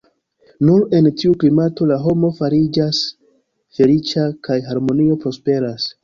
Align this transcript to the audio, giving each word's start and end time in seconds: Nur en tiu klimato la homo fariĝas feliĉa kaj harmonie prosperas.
Nur 0.67 0.85
en 0.99 1.07
tiu 1.23 1.33
klimato 1.41 1.87
la 1.91 1.97
homo 2.05 2.31
fariĝas 2.37 3.01
feliĉa 3.79 4.25
kaj 4.49 4.57
harmonie 4.71 5.19
prosperas. 5.27 5.87